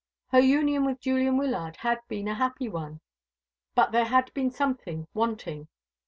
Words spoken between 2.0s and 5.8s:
been a happy one, but there had been something wanting.